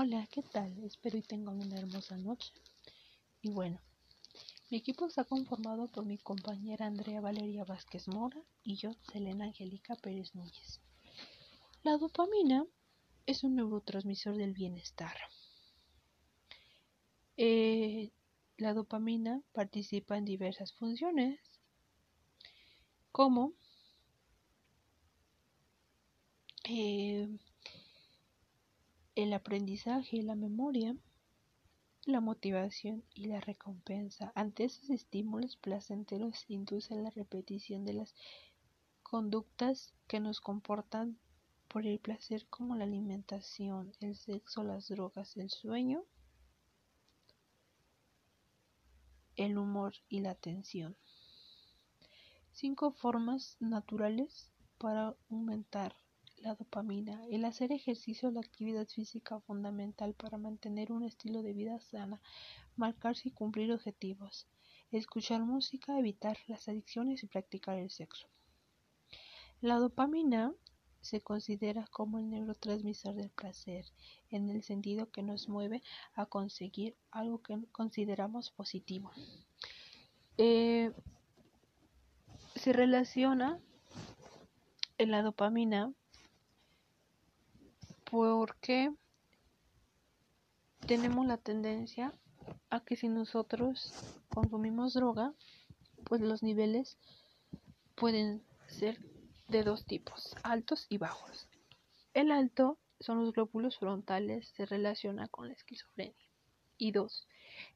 [0.00, 0.78] Hola, ¿qué tal?
[0.84, 2.52] Espero y tengan una hermosa noche.
[3.42, 3.80] Y bueno,
[4.70, 9.96] mi equipo está conformado por mi compañera Andrea Valeria Vázquez Mora y yo, Selena Angélica
[9.96, 10.80] Pérez Núñez.
[11.82, 12.64] La dopamina
[13.26, 15.16] es un neurotransmisor del bienestar.
[17.36, 18.12] Eh,
[18.56, 21.40] la dopamina participa en diversas funciones
[23.10, 23.52] como
[26.62, 27.36] eh,
[29.18, 30.96] el aprendizaje, la memoria,
[32.04, 34.30] la motivación y la recompensa.
[34.36, 38.14] Ante esos estímulos placenteros inducen la repetición de las
[39.02, 41.18] conductas que nos comportan
[41.66, 46.04] por el placer como la alimentación, el sexo, las drogas, el sueño,
[49.34, 50.96] el humor y la atención.
[52.52, 55.96] Cinco formas naturales para aumentar
[56.42, 57.22] la dopamina.
[57.30, 62.20] El hacer ejercicio o la actividad física fundamental para mantener un estilo de vida sana,
[62.76, 64.46] marcarse y cumplir objetivos.
[64.90, 68.28] Escuchar música, evitar las adicciones y practicar el sexo.
[69.60, 70.54] La dopamina
[71.00, 73.84] se considera como el neurotransmisor del placer,
[74.30, 75.82] en el sentido que nos mueve
[76.14, 79.10] a conseguir algo que consideramos positivo.
[80.36, 80.92] Eh,
[82.54, 83.60] se relaciona
[84.98, 85.92] en la dopamina
[88.10, 88.90] porque
[90.86, 92.14] tenemos la tendencia
[92.70, 93.92] a que si nosotros
[94.30, 95.34] consumimos droga,
[96.04, 96.96] pues los niveles
[97.94, 98.98] pueden ser
[99.48, 101.48] de dos tipos, altos y bajos.
[102.14, 106.14] El alto son los glóbulos frontales, se relaciona con la esquizofrenia.
[106.78, 107.26] Y dos,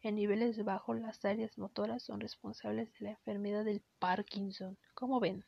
[0.00, 5.44] en niveles bajos las áreas motoras son responsables de la enfermedad del Parkinson, como ven.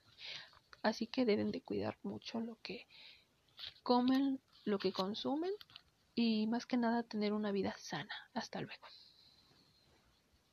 [0.83, 2.87] Así que deben de cuidar mucho lo que
[3.83, 5.53] comen lo que consumen
[6.15, 8.15] y más que nada tener una vida sana.
[8.35, 8.87] Hasta luego.